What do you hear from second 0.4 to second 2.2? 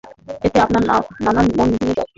এতে আমার নানার মন ভেঙ্গে যায়।